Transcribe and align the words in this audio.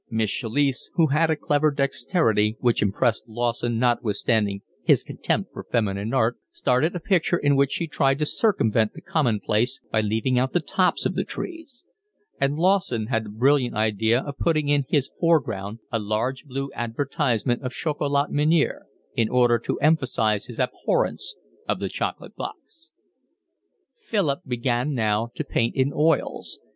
Miss 0.09 0.31
Chalice, 0.31 0.89
who 0.95 1.05
had 1.09 1.29
a 1.29 1.35
clever 1.35 1.69
dexterity 1.69 2.57
which 2.59 2.81
impressed 2.81 3.25
Lawson 3.27 3.77
notwithstanding 3.77 4.61
his 4.81 5.03
contempt 5.03 5.51
for 5.53 5.63
feminine 5.63 6.11
art, 6.11 6.39
started 6.51 6.95
a 6.95 6.99
picture 6.99 7.37
in 7.37 7.55
which 7.55 7.71
she 7.71 7.85
tried 7.85 8.17
to 8.17 8.25
circumvent 8.25 8.93
the 8.93 9.01
commonplace 9.01 9.79
by 9.91 10.01
leaving 10.01 10.39
out 10.39 10.53
the 10.53 10.59
tops 10.59 11.05
of 11.05 11.13
the 11.13 11.23
trees; 11.23 11.83
and 12.39 12.55
Lawson 12.57 13.05
had 13.11 13.25
the 13.25 13.29
brilliant 13.29 13.75
idea 13.75 14.19
of 14.21 14.39
putting 14.39 14.69
in 14.69 14.85
his 14.89 15.11
foreground 15.19 15.77
a 15.91 15.99
large 15.99 16.45
blue 16.45 16.71
advertisement 16.73 17.61
of 17.61 17.71
chocolat 17.71 18.31
Menier 18.31 18.87
in 19.13 19.29
order 19.29 19.59
to 19.59 19.79
emphasise 19.81 20.45
his 20.45 20.57
abhorrence 20.59 21.35
of 21.69 21.79
the 21.79 21.89
chocolate 21.89 22.35
box. 22.35 22.89
Philip 23.99 24.39
began 24.47 24.95
now 24.95 25.29
to 25.35 25.43
paint 25.43 25.75
in 25.75 25.93
oils. 25.93 26.59